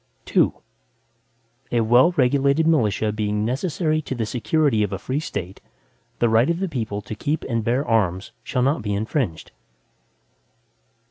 [0.35, 0.49] II
[1.71, 5.61] A well regulated militia, being necessary to the security of a free State,
[6.17, 9.51] the right of the people to keep and bear arms, shall not be infringed.